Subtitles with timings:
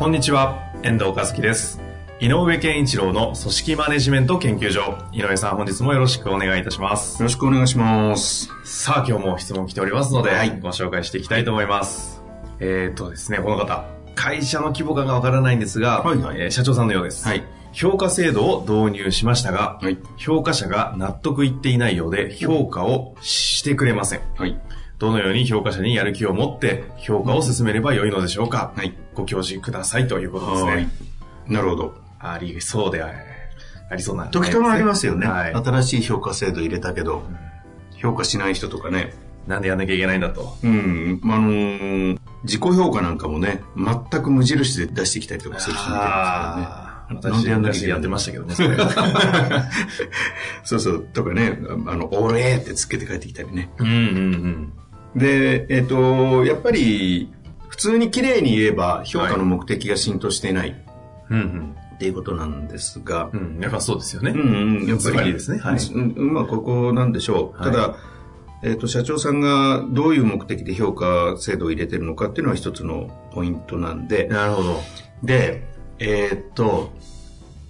[0.00, 1.78] こんにちは、遠藤和樹です。
[2.20, 4.96] 井上健一郎の組織マネジメント研究所。
[5.12, 7.20] 井上さん、本日もよろしくお願いいたします。
[7.20, 8.48] よろしくお願いします。
[8.64, 12.22] さあ、今日も質問来ておりますので、はいご紹介していきたいと思います。
[12.60, 17.28] えー、っとですね、この方、会社の規模感がわからないんですが、はいはいえー社長さんのようです。
[17.28, 17.44] はい。
[17.72, 19.98] 評価制度を導入しましたが、はい。
[20.16, 24.20] 評価者が納得いっていないようで、評価をしてくれません。
[24.38, 24.58] はい。
[25.00, 28.94] どのように評価者にやる気を持って評価を進めればよいのでしょうか、はい。
[29.14, 30.90] ご教示くださいということですはいね。。
[31.48, 31.94] なるほど。
[32.18, 33.10] ありそうであ
[33.90, 35.26] ありそうな、時たまありますよね。
[35.26, 35.54] はい。
[35.54, 37.22] 新しい評価制度入れたけど、
[37.96, 39.14] 評価しない人とかね。
[39.46, 40.54] なんでやんなきゃいけないんだと。
[40.62, 41.20] うん。
[41.24, 47.20] あのー自己評価なんかもね、全く無印で出してきたりとかする人もいますからね。
[47.20, 48.76] 私でやんなきゃいけない昔やってましたけどね、それ。
[50.64, 51.08] そうそう。
[51.12, 53.70] とかね、あの、俺ってつけて帰ってきたりね。
[53.78, 54.72] うんうんうん。
[55.16, 57.32] で、えっ、と、やっぱり、
[57.68, 60.76] 普通に綺麗に言えば、評価の目的が浸透していない
[61.30, 63.40] うんっていうことなんですが、うん。
[63.56, 64.30] うん、やっぱそうですよね。
[64.30, 64.40] うん
[64.80, 67.62] うん、やっぱりりですねはいうんまあ、ここなんでしょう。
[67.62, 67.96] はいただ、
[68.62, 74.80] えっ、と、社長さんがどういう目的で評価制度を入れてるのかっていうのは一つのポイントなんで、なるほど。
[75.22, 75.66] で、
[75.98, 76.90] えっ、と、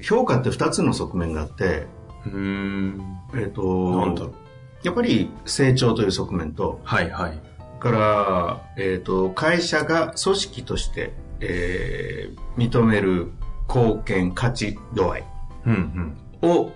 [0.00, 1.86] 評価って二つの側面があって、
[2.27, 3.18] うーん。
[3.34, 4.34] えっ、と、なんだろう。
[4.83, 7.39] やっぱり成長という側面と、はいはい。
[7.81, 13.33] から、えっ、と、会社が組織として、えー認める
[13.69, 15.24] 貢献、価値度合い。
[15.67, 16.51] うんうん。
[16.51, 16.73] を、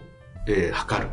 [0.46, 1.10] えー測る。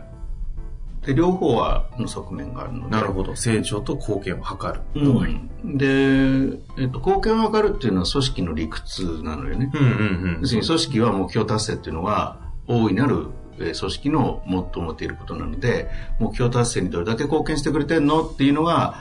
[1.05, 2.91] で、両方はの側面があるので。
[2.91, 3.35] なるほど。
[3.35, 4.81] 成長と貢献を図る。
[4.95, 9.71] うん、で、えっと、貢献を測るっていうのは組織の理屈なのよね。
[9.73, 15.89] うんうん要するに組織は目標達成っていうのは大いなるえー組織のもっと持っていることなので、
[16.19, 18.95] 目標達成にどれだけ貢献してくれてんのっていうのが、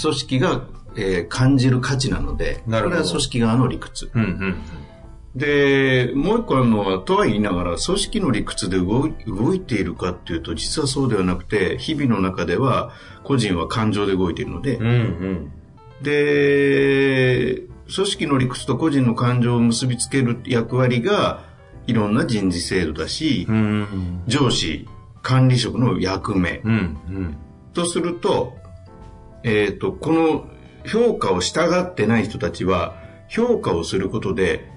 [0.00, 0.62] 組織が、
[0.96, 4.10] えー感じる価値なので、これは組織側の理屈。
[4.12, 4.22] うん。
[4.22, 4.62] うんうん
[5.34, 12.90] で、もう一個あるのは、とは言いながら、組織の理屈で動い動いているかっていうと、実はそうではなくて、日々の中では、
[13.22, 14.86] 個人は感情で動いているので、うん。
[14.86, 15.52] うんうん。
[16.02, 17.62] で、
[17.94, 21.44] 組織の理屈と個人の感情を結びつける役割が、
[21.90, 24.22] いろんな人事制度だし、うんうん。
[24.28, 24.88] 上司、
[25.22, 26.60] 管理職の役目。
[26.64, 26.76] うんう
[27.10, 27.36] ん。
[27.74, 28.54] とすると、
[29.42, 30.46] えっ、と、この
[30.86, 32.94] 評価を従ってない人たちは、
[33.28, 34.70] 評価をすることで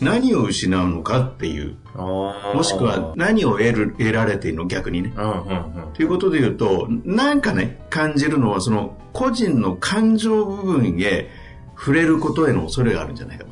[0.00, 1.76] 何を失うのかっていう。
[1.94, 5.12] もしくは何を得る、得られているの逆にね。
[5.16, 5.92] うんうんうん。
[5.94, 11.30] ということで言うと、なんかね、感じるのは、その、個人の感情部分へ
[11.76, 13.50] 触れることへの恐れがあるんじゃないかと。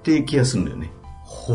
[0.00, 0.90] っていう気がするんだよね。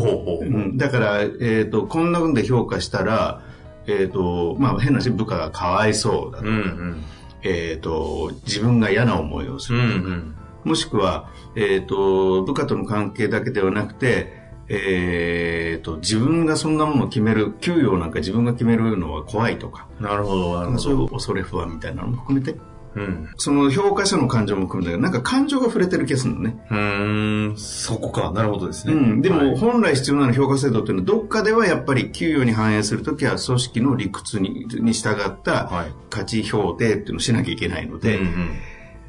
[0.00, 0.44] うほう。
[0.44, 3.42] うん、だから、えっ、と、こんな風で評価したら、
[3.86, 7.04] えっ、と、まあ、変な話、部下がかわいそうだとか、うんうん。
[7.42, 10.08] えっ、と、自分が嫌な思いをすうんる。
[10.08, 10.34] うん。
[10.64, 20.78] もしくは、えっ、と、部下との関係だけではなくて、えっ、と、自分がそんなものを決める、給与なんか自分が決めるのは怖いとか、なるほど、なるほど。
[20.78, 22.56] そういう恐れ不安みたいなのも含めて、
[22.94, 23.28] うん。
[23.36, 26.64] その評価者の感情も含めて、なんか感情が触れてる気がするのね。
[26.70, 28.30] うーん、そこか。
[28.32, 28.94] なるほどですね。
[28.94, 38.50] うん、でも、はい本来必要なの評価制度っていうのは、どっかではやっぱり給与に反映するときは、組織の理屈にに従ったはい価値評定っていうのをしなきゃいけないので、うんうん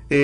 [0.10, 0.16] え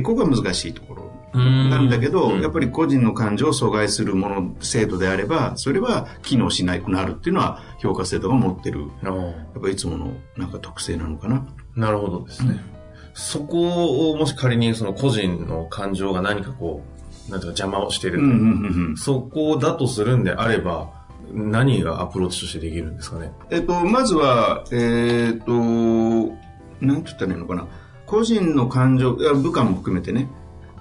[0.00, 11.46] ーここが難しいところうんなんだけど、うんやっぱり個人の感情を阻害するもの、制度であれば、それは機能しなくなるっていうのは、評価制度が持ってる、やっぱりいつものなんか特性なのかな。
[11.74, 12.75] なるほどですね。
[13.18, 16.82] そこをもし仮にその個人の感情が何かこ
[17.28, 18.96] う、なんていうか邪魔をしている、うんうんうんうん。
[18.96, 20.92] そこだとするんであれば、
[21.32, 23.32] 何がアプローチとしてできるんですかね？
[23.50, 27.66] えっと、まずは、えっと、なんて言ったらいいのかな。
[28.04, 30.28] 個人の感情、いや部下も含めてね、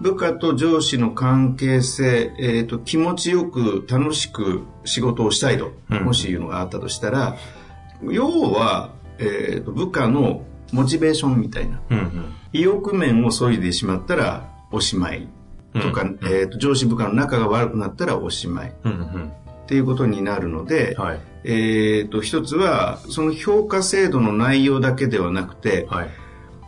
[0.02, 7.38] 部下と上司の関係性、えっと、気持ちよく楽しく仕事をしたいと、うんもしいうのがあったとしたら、
[8.04, 11.80] 要は、えっと、部下のモチベーションみたいな。
[11.90, 12.34] うんうん。
[12.54, 15.28] 意欲面を削いでしまったらおしまい
[15.74, 18.74] とか、うんえっと、上司部下の仲が悪くなったらおしまい。
[18.84, 19.32] うんうん。
[19.64, 21.20] っていうことになるので、はい。
[21.44, 26.10] えっと、一つは、その評価制度の内容だけではなくて、はい。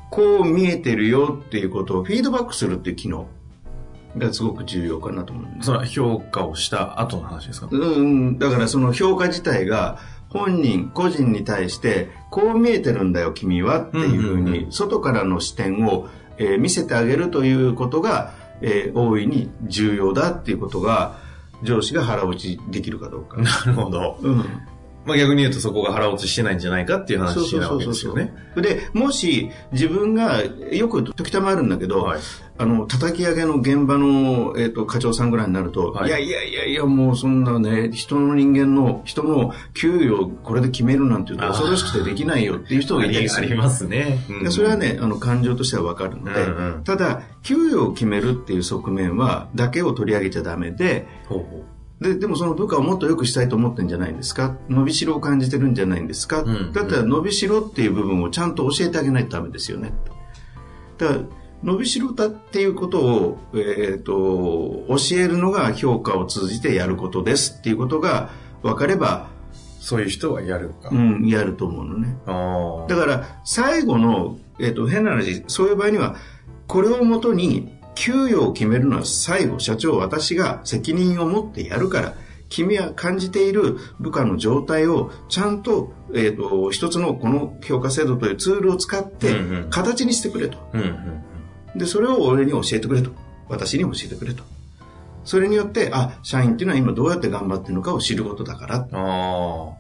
[0.10, 3.28] こう見えてるよっていうことをフィードバックするっていう機能
[4.18, 5.66] がすごく重要かなと思うんです。
[5.66, 7.68] それは評価をした後の話ですか？
[7.70, 16.08] うん、だからその評価自体が本人、個人に対して、こう見えてるんだよ、君はっていうふうに、外からの視点を、
[16.38, 21.16] えー見せてあげるということが、えー大いに重要だっていうことが、
[21.64, 23.38] 上司が腹落ちできるかどうか。
[23.42, 24.18] なるほど。
[24.22, 24.46] うん。
[25.07, 28.33] まあ逆に言うとそこが腹落ちしてないんじゃないかっていう話なわけですよね。
[28.56, 32.19] で、もし自分が、よく時たまあるんだけど、はい。
[32.59, 36.07] あの、叩き上げの現場の、えっ、と、課長さんぐらいになると、はい。
[36.07, 43.45] い、やいやいやいや、もうそんなね、人の人間の、人の給与をこれで決めるなんていうと恐ろしくてできないよっていう人あがいたりする。
[43.45, 44.19] りありますね。
[44.30, 44.44] うん。
[44.44, 46.83] でそれはね、あの、感情としてはわかるので、うんうん。
[46.83, 51.63] ただ、給与を決めるっていう側面は、だけを取り上げちゃダメで、ほうほ
[52.02, 54.56] で、でもその部下をもっと良くしたいと思ってんじゃないんですか？
[54.70, 59.94] 伸びしろを感じてるんじゃないんですか、んだったら伸びしろっていう部分をちゃんと教えてあげないとダメですよね。
[60.98, 61.22] だから、
[61.64, 68.30] 伸びしろだっていうことを、えっ、と、教えるのが評価を通じてやることですっていうことが
[68.62, 69.30] 分かれば、
[69.82, 70.90] うそういう人はやるか。
[70.92, 72.16] うん、やると思うのね。
[72.26, 76.16] だから、最後の、えっ、と、変な話、そういう場合には、
[76.68, 82.14] これをもとに、給与を決めるのは最後、社長、私が責任を持ってやるから、
[82.48, 89.36] 君は感じている部下の状態をちゃんと、えっ、と、一つのこの評価制度というツールを使って
[89.70, 90.58] 形にしてくれと。
[90.74, 91.24] うんうん
[91.76, 93.12] で、それを俺に教えてくれと。
[93.50, 94.44] 私に教えてくれと。
[95.26, 98.88] それによって、あ、社員っていうのは今どうやって頑張ってるのかを知ることだから。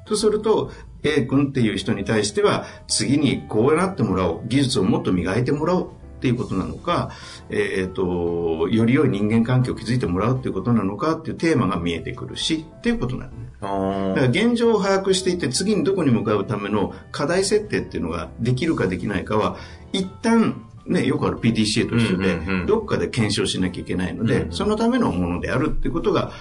[0.05, 0.71] とすると、
[1.03, 4.41] A 君っていう人に対しては、次にこうなってもらおう。
[4.45, 7.11] 技術をもっと磨いてもらおうっていうことなのか、
[7.49, 13.47] えっ、と、より良い人間関係を築いてもらうっていうことなのかっていうテーマが見えてくるし、っていうことなのね。
[13.61, 19.57] だから現状を把握していて、次にどこに向かうための課題設定っていうのができるかできないかは、
[19.93, 26.31] 一旦、ね、よくある PDCA と一緒で、うんうんうんどっかで検証しなきゃいけないので、うんそのためのものであるっていうことが、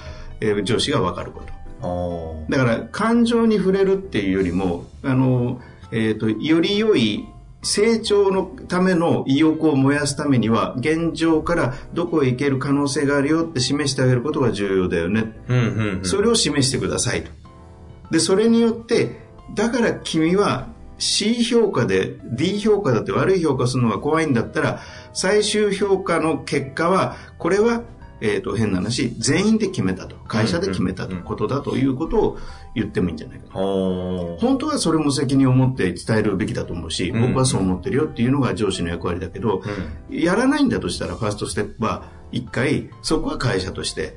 [0.40, 1.52] えー上司が分かること。
[1.82, 2.50] あ。
[2.50, 7.26] だから感情に触れるっていうよりもあの、えー、とより良い
[7.66, 16.04] 成長のための意欲を燃やすためには現状からどこへ行ける可能性があるよって示してあげることが重要だよね、うんうんうん。
[16.04, 17.30] それを示してくださいと
[18.12, 19.20] でそれによって
[19.56, 20.68] だから君は
[20.98, 24.80] C 評価で D 評価だって悪い評価するのが怖いんだったら
[25.12, 27.82] 最終評価の結果はこれは
[28.20, 30.16] えー、と変な話全員で決めたと。
[30.26, 31.16] 会社で決めたと。
[31.16, 32.38] ことだということを
[32.74, 34.38] 言ってもいいんじゃないかなあー。
[34.38, 37.20] 本当はそれも責任を持って伝えるべきだと思うし、うん。
[37.28, 39.62] 僕はそう思ってるよっていうのが上司の役割だけど、
[40.10, 44.16] やらないんだとしたらファーストステップは一回そこは会社として、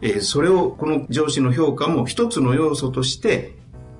[0.00, 3.54] えーそれをこの上司の評価も一つの要素として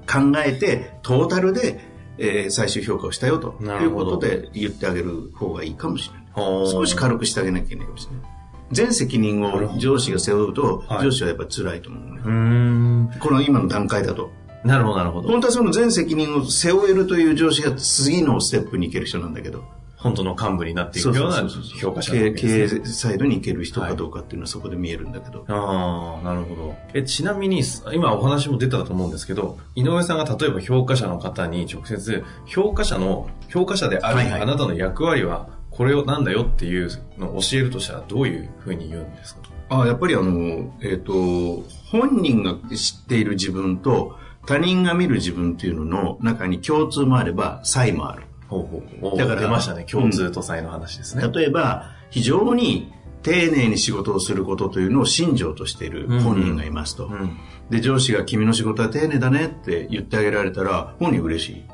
[0.06, 1.80] 考えてトータルで、
[2.18, 6.24] えー最終評価をしたよということで言ってあげる方がいいかもしれない。
[6.34, 8.37] はあ少し軽くしてあげなきゃいけないかもしれない。
[8.70, 12.20] 全責任を上司が背負うと、はい上司はやっぱ辛いと思うね。
[12.24, 13.10] うーん。
[13.20, 14.30] この今の段階だと。
[14.64, 15.28] なるほど、なるほど。
[15.28, 19.64] 本当はその全責任を背負えるという上司が次のステップに行ける人なんだけど。
[19.98, 21.48] 本当の幹部になっていくような
[21.80, 25.44] 評価者な経営サイドに行ける人かどうかっていうのはそこで見えるんだけど。
[25.48, 26.74] ああ、なるほど。
[26.94, 27.62] え、ちなみに、
[27.92, 35.48] 今お話も出たと思うんですけど、井上さんが例えば評価者の方に直接、評価者の、評価者である、はいはいあなたの役割は、
[35.78, 39.42] これをなんだよっていうのを教えるとしたら、どういうふうに言うんですか？
[39.70, 48.24] あやっぱりあの、えっ、と、本人が知っている自分と他人が見る自分っていうのの中に共通もあれば差異もある。
[48.48, 49.18] ほうほうほう。
[49.18, 49.84] だから出ましたね。
[49.84, 51.30] 共通と差異の話ですね。
[51.32, 52.92] 例えば、非常に
[53.22, 57.06] 丁寧に仕事をすることというのを信条としている本人がいますと。
[57.06, 57.36] うん。
[57.70, 61.64] で、上司が君の仕事は丁寧だねって言ってあげられたら、本人嬉しい。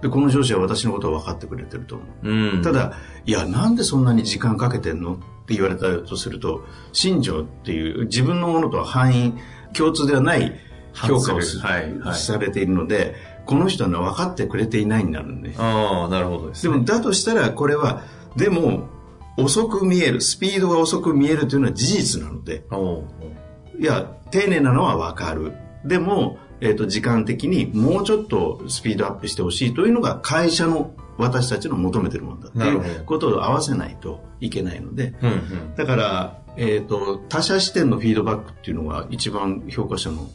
[0.00, 2.28] で、この上司は私のことを分かってくれてると思う。
[2.28, 2.62] うん。
[2.62, 2.92] ただ、
[3.26, 9.34] いや、なんでそんなに時間かけてんのって言われたとすると、信条っていう自分のものとは範囲、
[9.72, 10.52] 共通ではない
[10.94, 15.54] 評価をすはいはいされているので、この人は分かってくれていないになるんで。
[15.58, 16.74] ああ、なるほどですね。
[16.74, 18.02] でも、だとしたら、これは、
[18.36, 18.88] でも、
[19.38, 22.64] 遅く見える、スピードが遅く見えるというのは事実なので、
[23.80, 25.52] いや、丁寧なのは分かる。
[25.84, 35.74] でも、えっ、と、時間的にもうちょっとスピードアップしてほしいというのが会社の私たちの求めてるものだっていうことを合わせないといけないので、うんうん。
[35.76, 40.28] だから、えっ、と、他者視点のフィードバックっていうのが一番評価者の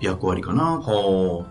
[0.00, 0.82] 役割かな。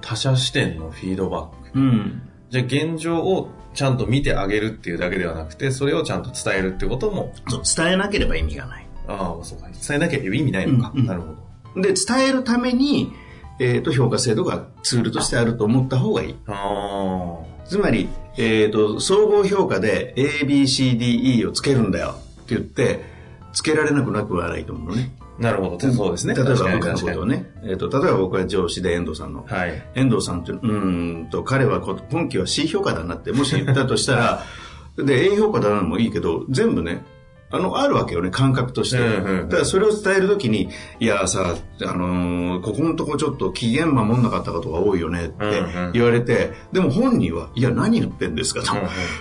[0.02, 1.80] 他者視点のフィードバック。
[1.80, 2.22] うん。
[2.50, 8.88] じゃあ現状をちゃんと見てあげるっていうだけではなくて、それをちゃんと伝えるってことも、そう、伝えなければ意味がない。
[9.08, 9.68] ああ、そうか。
[9.68, 10.92] 伝えなきゃ意味ないのか。
[10.94, 11.28] うんうんなるほ
[11.76, 11.82] ど。
[11.82, 13.14] で、伝えるために、
[13.60, 16.36] えっ、と、評価制度がツールとしてあると思った方がいい。
[16.48, 23.04] あつまり、えっ、と、総合評価で A, B, C, D, E をつけるんだよって言って、
[23.54, 25.12] つけられなくなくはないと思うのね。
[25.40, 25.92] なるほど。
[25.92, 26.34] そうですね。
[26.34, 29.46] 例えば僕のことをね、えっ、と、例えば僕は上司で遠藤さんの。
[29.48, 29.84] はい。
[29.96, 34.44] 遠藤さんって、うーんと、彼はこ今期は C 評価だなって、もし言ったとしたら、
[34.98, 37.04] で、A 評価だなのもいいけど、全部ね、
[37.50, 38.98] あの、あるわけよね、感覚として。
[38.98, 45.64] だからそれを伝えるときに、いやさ、あのーここのとこちょっと期限守んなかったことが多いよねって
[45.94, 48.74] 言われて、でも本人は、いや、何言ってんですかと。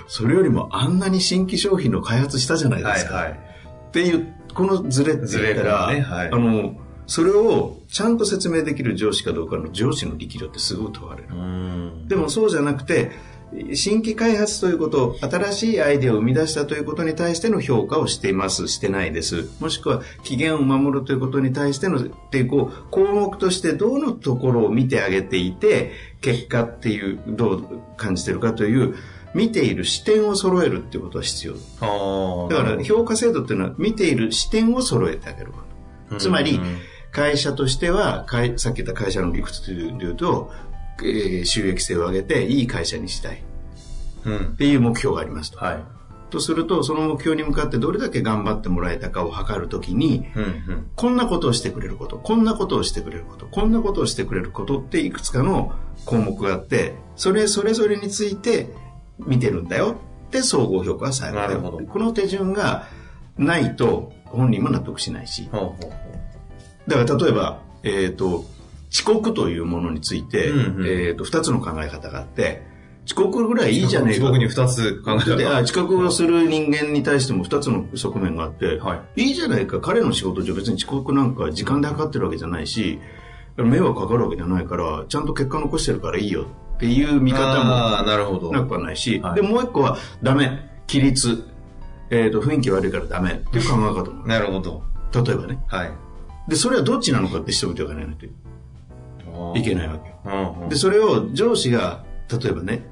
[0.08, 3.14] それよりもあんなに新規商品の開発したじゃないですか。
[3.14, 3.38] はいはい。
[3.88, 6.74] っていう、このズレって言ったら、ねはいあの、
[7.06, 11.28] それをちゃんと説明できる上司かどうかの上司の力量ってすごい問われる。
[11.30, 12.08] うん。
[12.08, 13.12] でもそうじゃなくて、
[13.74, 19.48] 新規開発ということ、新しいアイデアを生み出したということに対しての評価をしています、してないです。
[19.60, 28.96] もしくは期限を守るということに対しての、っていう、こう、項目としてどのところを見てあげていて、結果っていう、どう感じてるかという、
[29.34, 31.54] 見ている視点を揃えるっていうことは必要。
[32.48, 35.58] だから評価制度っていうのは見ている視点を揃えてあげるこ
[36.10, 36.16] と。
[36.16, 36.58] つまり
[37.12, 40.50] 会社としては、会さっき言った会社の理屈で言うと、
[41.02, 43.42] えー収益性を上げていい会社にしたい
[44.24, 44.56] うんっ。
[44.56, 45.58] ていう目標がありますと。
[45.58, 45.96] はい。
[46.30, 50.90] とすると、その目標に向かってどれだけ頑張ってもらえたかを測るときに、うんうん。
[50.96, 55.72] こんなことをしてくれること、こんなことをしてくれること、こんなことをしてくれることっていくつかの
[56.04, 58.68] 項目があって、それそれぞれについて
[59.18, 62.88] 見てるんだよって総合評価は最後だよなるほどこの手順が
[63.38, 66.06] ないと本人も納得しないし、ほうほうほ
[66.88, 68.44] だから例えば、えっ、と、
[68.90, 72.62] 遅刻というものについて、うんうんええっ、と、二つの考え方があって、
[73.06, 74.26] 遅刻ぐらいいいじゃねえか。
[74.26, 75.60] 僕に二つ考えた。
[75.60, 82.98] 遅刻をする人間に対しても二つの側面があって、、はいいじゃないか、彼の仕事上別に遅刻なんか時間で測ってるわけじゃないし、
[83.56, 88.50] 迷惑かかるわけじゃないから、ちゃんと結果残してるからいいよっていう見方もなるほど。
[88.52, 91.44] なくはないし、はいで、もう一個はダメ、規律、
[92.10, 94.26] えっ、と、雰囲気悪いからダメっていう考え方も。
[94.26, 94.82] なるほど。
[95.12, 95.58] 例えばね。
[95.68, 95.90] はい。
[96.48, 98.30] で、それはどっちなのかってしておいておかないとい
[99.62, 100.68] けないわけよ。
[100.68, 102.82] で、それを上司が、例えばね、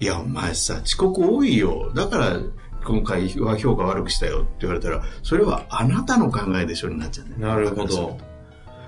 [0.00, 1.92] いや、お前さ、遅刻多いよ。
[1.94, 2.40] だから、
[2.84, 8.18] 今回は評価悪くしたよって言われたら、それはあなたの考えでしょになっちゃうねなるほど。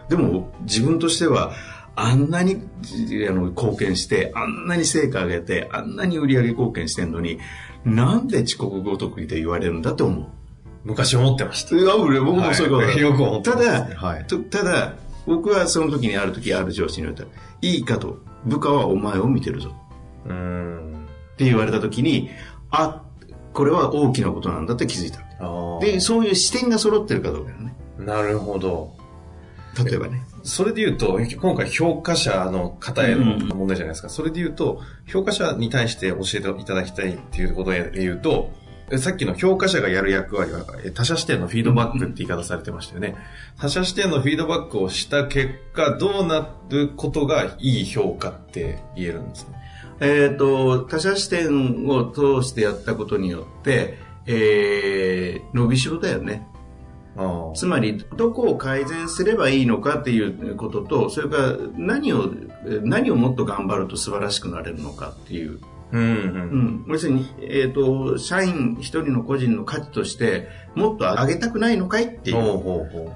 [0.08, 1.52] でも、自分としては、
[1.96, 7.38] あんなにじあの貢献して、あんなに成果上げて、あんなに売り上げ貢献してんのに、
[7.84, 10.26] なんで遅刻ごとくで言われるんだって思う。
[10.84, 11.76] 昔思ってました。
[11.76, 14.94] いや、俺僕もそういうことだはいよく思ってただ、はいとただ、
[15.26, 17.30] 僕はその時にある時、ある上司に言われた。
[17.66, 19.74] いいかと、部下はお前を見てるぞ。
[20.26, 21.06] うーん。
[21.34, 22.30] って言われた時に、
[22.70, 23.02] あ、
[23.52, 25.24] これは大きなことなんだって気づいた。
[25.80, 27.74] で、そういう視点が揃ってるかどうかだね。
[27.98, 28.94] なるほど。
[29.82, 30.22] 例えばね。
[30.42, 34.08] それで言うと、今回評価者の方へのうん問題じゃないですか。
[34.08, 38.63] それで言うと、評価者に対して教えていただきたいっていうことで言うと、え
[38.98, 43.16] さっきの評価者がやる役割は、え他者視点のフィードバックって言い方されてましたよね。
[43.58, 49.52] 他者視点のフィードバックをした結果、どうなることがいい評価って言えるんですか？
[50.00, 56.46] えっ、と、他者視点を通してやったことによって、えー、伸びしろだよね。
[57.16, 62.28] あつまり、どこを改善すればいいのかっていうことと、それから何を、
[62.82, 65.58] 何をもっと頑張ると素晴らしくなれるのかっていう。
[65.98, 66.06] うんう。
[66.06, 66.84] うんん。
[66.88, 72.36] 要するに、えっ、と、社員一人の個人の価値として、もっと上げたくないのかいっていう。
[72.36, 73.12] ほうほうほう。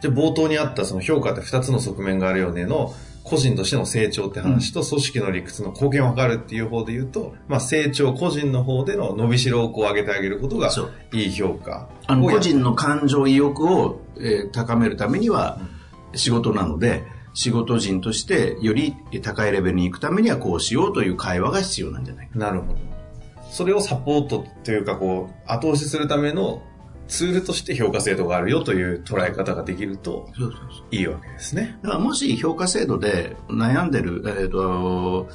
[0.00, 10.70] じゃあ冒頭にあったその評価って二つの側面があるよねの個人としての成長って話と組織の理屈の貢献を図るっていう方で言うと、まあ成長個人の方での伸びしろをこう上げてあげることが
[11.12, 11.88] いい評価。
[12.08, 15.60] あの、個人の感情意欲を、えー高めるためには
[16.14, 22.38] 仕事なので、仕事人としてより高いレベルに行くためにはこうしようという会話が必要なんじゃないか。
[22.38, 22.78] なるほど。
[23.50, 26.62] それをサポートというかこう後押しするための
[27.08, 30.28] ツールとして評価制度があるよという捉え方ができると。
[30.90, 31.78] いいわけですね。
[31.82, 35.28] だからもし評価制度で悩んでる、えーと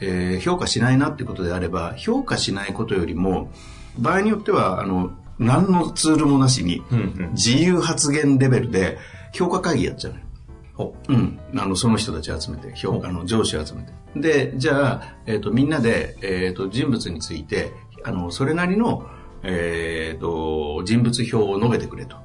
[0.00, 3.50] えー評価しないなってことであれば、評価しないことよりも、
[3.98, 6.82] 場合によっては、あの、何のツールもなしに。
[7.32, 8.98] 自由発言レベルで
[9.32, 10.14] 評価会議やっちゃう
[11.08, 11.38] うん。
[11.56, 13.92] あの、その人たち集めて、評価の上司を集めて。
[14.16, 17.72] で、じゃあ、えっ、と、みんなで、えっ、と、人物について、
[18.04, 19.06] あの、それなりの、
[19.42, 22.16] えっ、と、人物表を述べてくれと。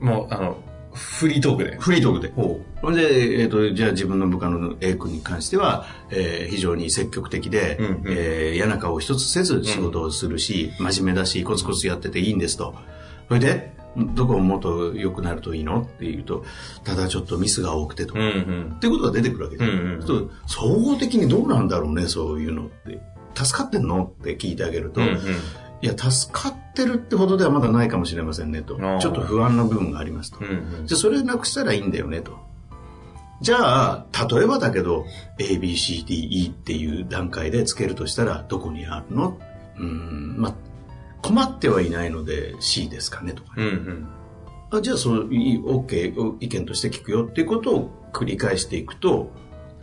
[0.00, 0.58] もうあの
[0.92, 1.76] フリートークで。
[1.78, 2.32] フリートークで。
[2.34, 12.74] ほほんで、えっ、と、じゃあ自分の部下の A 君に関しては、えー非常に積極的で、うんうんえー嫌な顔一つせず仕事をするし、真面目だし、コツコツやってていいんですと。
[13.28, 15.82] それで、どこももっと良くなるといいの？
[15.82, 16.44] って言うと、
[16.84, 18.14] ただちょっとミスが多くてと。
[18.14, 18.18] う。
[18.18, 18.72] うんうん。
[18.76, 23.00] っていうことが出てくるわけです、うんうん総合的にどうなんだろうね、そういうのって。
[23.34, 24.04] 助かってんの？
[24.04, 25.16] って聞いてあげると、うんうん
[25.82, 28.76] いや、助かってるってほどではまだないかもしれませんねと。
[29.00, 30.38] ちょっと不安な部分がありますと。
[30.40, 32.38] うんうん、じゃあ、それなくしたらいいんだよねと。
[33.42, 35.04] じゃあ、例えばだけど、
[35.38, 39.38] A, B, C, D, E っていう段階でつけるとしたら、どこにあるの？
[39.78, 40.54] うん、まあ、
[41.24, 44.08] 困ってはいないので C ですかねとか、ね、うんうん
[44.70, 49.30] あじゃあそう、OK、意見として聞くよっていうことを繰り返していくと、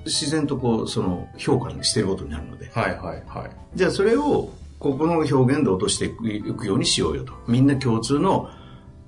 [0.05, 2.69] 自然とこう、その評価にしてることになるので。
[2.73, 3.51] はいはいはい。
[3.73, 7.33] じゃあそれを、ここの表現で落としていくようにしようよと。
[7.47, 8.49] みんな共通の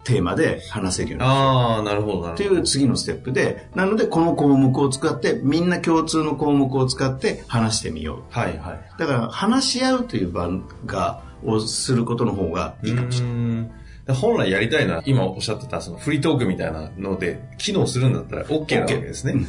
[0.03, 2.33] テーマで話せるようにああ、なるほど、なるほど。
[2.33, 8.33] っていう次のステップで、なのでこの項目を使って、みんな共通の項目を使って話してみよう。
[8.33, 8.99] はいはい。
[8.99, 10.49] だから話し合うという場
[10.85, 13.71] が、をすることの方がいいかもしれない。
[14.15, 19.45] 本来やりたいのは、今おっしゃってたそのフリートークみたいなので、機能するんだったら OK なわけですね。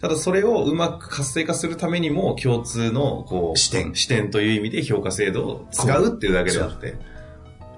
[0.00, 6.96] ただそれをうまく活性化するためにも共通のこう視点視点という意味で評価制度を使うっていうだけであって。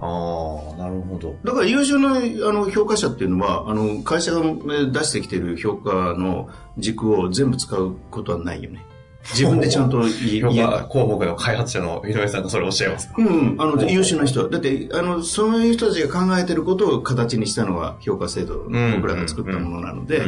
[0.01, 1.37] ああ、なるほど。
[1.45, 4.43] だから優秀なあの評価者っていうのは、あの会社が
[4.91, 8.85] 出してきてる評価の軸を全部使うことはないよね。
[9.31, 10.51] 自分でちゃんと言えば。
[10.51, 13.15] 広告の開発者の井上さんがそれおっしゃいますか？
[13.19, 14.49] うん、あの、優秀な人。
[14.49, 18.73] だって、あの、そういう人たちが考えてることを形にしたのは評価制度、僕
[19.07, 20.23] らが作ったものなので、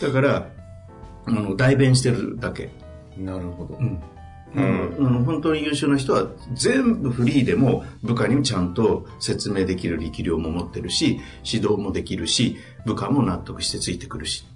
[0.00, 0.48] だから、
[1.26, 2.70] あの、代弁してるだけ。
[3.16, 3.76] なるほど。
[3.78, 4.00] うん
[4.56, 12.56] うん、あの本当に優秀な人は全部フリーでも部下にちゃんと説明できる力量も持ってるし指導もできるし
[12.86, 14.46] 部下も納得してついてくるし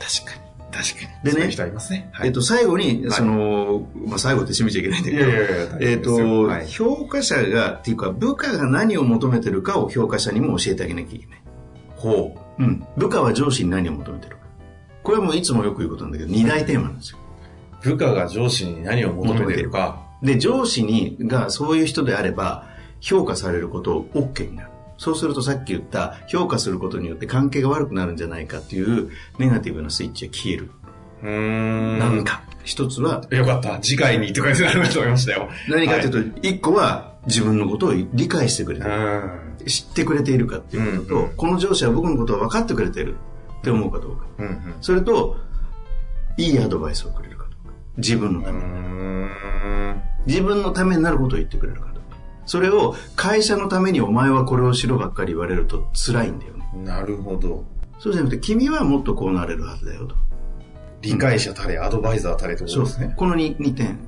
[0.00, 0.43] 確かに
[0.74, 1.32] 確かに。
[1.32, 1.46] でね、
[1.92, 2.10] ね。
[2.12, 11.42] はい、えっと、最後に、その、まあ、最後って締めちゃいけないんだけど、いやいやいやえっと、はい、評価者が、っていうか、部下が何を求めてるかを評価者にも教えてあげなきゃいけない。
[11.96, 12.62] ほう。
[12.62, 12.84] うん。
[12.96, 14.42] 部下は上司に何を求めてるか。
[15.04, 17.18] これはもういつもよく言うことなんだけど、二大テーマなんですよ。
[17.82, 20.02] 部下が上司に何を求めてるか。
[20.22, 22.66] で、上司に、がそういう人であれば、
[23.00, 24.70] 評価されることを OK になる。
[25.04, 30.70] そうするとさっき言った評価することによって関係が悪くなるんじゃないかっていうネガティブなスイッチが消える。
[31.22, 31.98] うん。
[31.98, 33.22] なんか、一つは。
[33.28, 33.78] よかった。
[33.80, 35.50] 次回にとかになると思いましたよ。
[35.68, 38.90] 何かというと、一、個は自分のことを理解してくれてる。
[39.66, 43.16] 知ってくれているかっていうことと、うんうん、この上司は僕のことを分かってくれてる
[43.58, 44.24] って思うかどうか。
[44.38, 45.36] うんうん、それと、
[46.38, 47.74] いいアドバイスをくれるかどうか。
[47.98, 48.64] 自分のために。
[50.26, 51.93] 自分のためになることを言ってくれるか。
[52.46, 56.64] それを会社のためにお前はこれをしろばっかり言われると辛いんだよね。
[56.84, 57.64] なるほど。
[57.98, 60.16] そうじゃなくて、君はもっとこうなれるはずだよと。
[61.00, 63.14] 理解者たれ、アドバイザーたれってことですね。
[63.16, 63.98] この 2, 2点。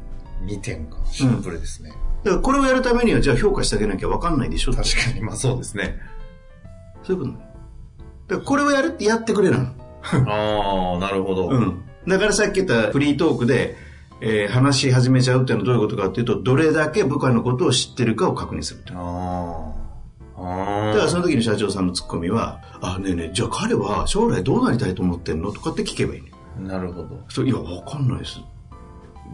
[0.44, 0.98] 2点か。
[1.06, 1.92] シンプルですね。
[2.24, 5.98] だからこれをやるためには、じゃあ評価してあげなきゃ分かんないでしょ確かに、まあそうですね。
[7.04, 7.44] そういうことだか
[8.28, 9.66] らこれをやるってやってくれなの。
[10.26, 11.48] ああ、なるほど。
[11.48, 11.82] うん。
[12.06, 13.76] だからさっき言ったフリートークで、
[14.20, 19.72] えー、話し始めちゃうっていうのはどういうことかっていうと、どれだけ部下のことを知ってるかを確認するあ
[20.38, 20.92] あ。
[20.92, 26.30] だからその時に社長さんのツッコミは、あ、ねえねえ、じゃあ彼は将来どうなりたいと思ってんのとかって聞けばいいね。
[26.58, 27.20] なるほど。
[27.28, 28.40] そう、いや、わかんないです。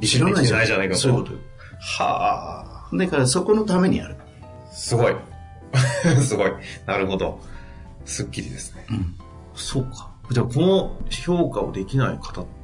[0.01, 1.01] 知らないじゃないじゃないかと。
[1.01, 1.35] そういうこと
[1.81, 2.97] はあ。
[2.97, 4.16] だからそこのためにやる。
[4.73, 5.14] すごい。
[6.23, 6.53] すごい。
[6.87, 7.40] なるほど。
[8.05, 8.87] すっきりですね。
[8.90, 9.14] うん。
[9.55, 10.11] そうか。
[10.31, 12.62] じゃあ、この評価をできない方って、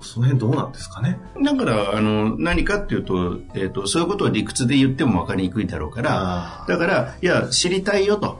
[0.00, 1.18] その辺どうなんですかね？
[1.42, 8.38] だから、あの、何かっていうと、えっ、ー、と、そういうことを理屈で言っても分かりにくいだろうから、だから、いや、知りたいよと。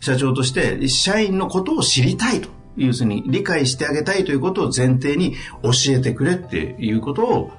[0.00, 2.48] 社長として、社員のことを知りたいと。
[2.76, 7.50] 要するに理解してあげたいということを前提に教えてくれっていうことを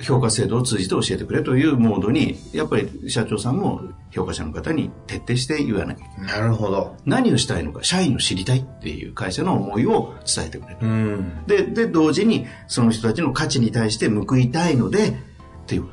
[0.00, 6.40] 評価制度を通じて教えてくれというモードに、やっぱり社長さんも評価者の方に徹底して言わなきゃいけない。
[6.40, 6.96] なるほど。
[7.04, 11.22] 何をしたいのか、社員を知りたいっていう会社の思いを伝えてくれる。
[11.46, 15.12] で、で、同時にその人たちの価値に対して報いたいので、っ
[15.66, 15.88] ていう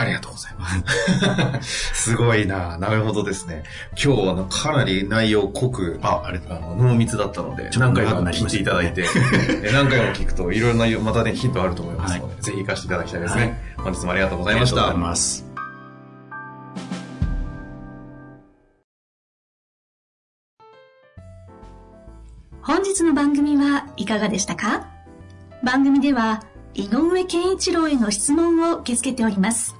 [0.00, 1.94] ありがとうございます。
[1.94, 3.64] すごいななるほどですね。
[4.02, 9.04] 今日はかなり内容濃く、あ、あれあの、濃密だったので、何回も聞いていただいて、
[9.72, 13.54] 何回も聞くといろいろな、またね、ヒントあると思いますので、はい、ぜひ活かしていただきたいですね、はい。
[13.84, 14.76] 本日もありがとうございました。
[14.76, 15.50] ありがとうございます。
[22.62, 24.86] 本日の番組はいかがでしたか？
[25.64, 26.42] 番組では
[26.74, 29.79] 井上健一郎への質問を受け付けております。